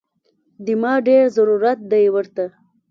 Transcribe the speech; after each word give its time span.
دې 0.65 0.73
ما 0.81 0.93
ډېر 1.07 1.23
ضرورت 1.37 1.79
دی 1.91 2.05
ورته 2.15 2.45